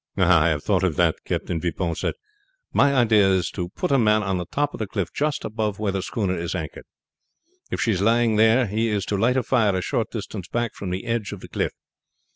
"I 0.17 0.49
have 0.49 0.63
thought 0.63 0.81
of 0.83 0.95
that," 0.95 1.17
Captain 1.25 1.61
Vipon 1.61 1.93
said. 1.93 2.15
"My 2.73 2.95
idea 2.95 3.29
is 3.29 3.51
to 3.51 3.69
put 3.69 3.91
a 3.91 3.99
man 3.99 4.23
on 4.23 4.39
the 4.39 4.47
top 4.47 4.73
of 4.73 4.79
the 4.79 4.87
cliff 4.87 5.13
just 5.13 5.45
above 5.45 5.77
where 5.77 5.91
the 5.91 6.01
schooner 6.01 6.35
is 6.35 6.55
anchored. 6.55 6.85
If 7.69 7.81
she 7.81 7.91
is 7.91 8.01
lying 8.01 8.35
there 8.35 8.65
he 8.65 8.87
is 8.87 9.05
to 9.05 9.15
light 9.15 9.37
a 9.37 9.43
fire 9.43 9.75
a 9.75 9.81
short 9.83 10.09
distance 10.09 10.47
back 10.47 10.73
from 10.73 10.89
the 10.89 11.05
edge 11.05 11.33
of 11.33 11.41
the 11.41 11.47
cliff. 11.49 11.73